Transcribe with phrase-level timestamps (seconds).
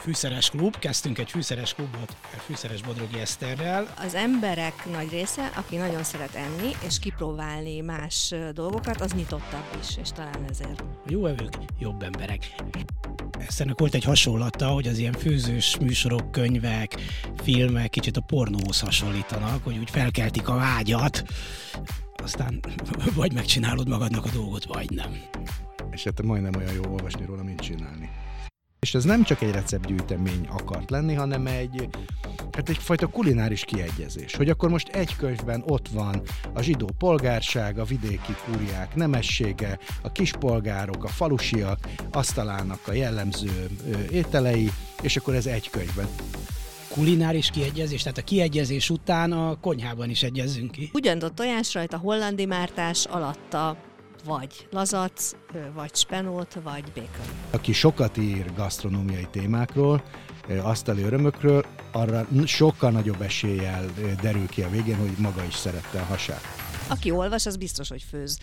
[0.00, 3.94] fűszeres klub, kezdtünk egy fűszeres klubot, fűszeres Bodrogi Eszterrel.
[4.04, 9.96] Az emberek nagy része, aki nagyon szeret enni és kipróbálni más dolgokat, az nyitottabb is,
[9.96, 10.84] és talán ezért.
[11.06, 12.54] Jó evők, jobb emberek.
[13.38, 16.94] Eszternek volt egy hasonlata, hogy az ilyen főzős műsorok, könyvek,
[17.42, 21.22] filmek kicsit a pornóhoz hasonlítanak, hogy úgy felkeltik a vágyat,
[22.22, 22.60] aztán
[23.14, 25.20] vagy megcsinálod magadnak a dolgot, vagy nem.
[25.90, 28.10] És hát majdnem olyan jó olvasni róla, mint csinálni.
[28.80, 31.88] És ez nem csak egy receptgyűjtemény akart lenni, hanem egy,
[32.52, 34.36] hát egyfajta kulináris kiegyezés.
[34.36, 36.22] Hogy akkor most egy könyvben ott van
[36.54, 41.78] a zsidó polgárság, a vidéki kúriák nemessége, a kispolgárok, a falusiak,
[42.12, 43.70] asztalának a jellemző
[44.10, 44.70] ételei,
[45.02, 46.08] és akkor ez egy könyvben
[46.88, 50.90] kulináris kiegyezés, tehát a kiegyezés után a konyhában is egyezzünk ki.
[50.92, 53.76] Ugyanott tojás rajta, hollandi mártás alatta
[54.24, 55.32] vagy lazac,
[55.74, 57.34] vagy spenót, vagy bacon.
[57.50, 60.02] Aki sokat ír gasztronómiai témákról,
[60.62, 63.84] asztali örömökről, arra sokkal nagyobb eséllyel
[64.22, 66.40] derül ki a végén, hogy maga is szerette a hasát.
[66.88, 68.38] Aki olvas, az biztos, hogy főz.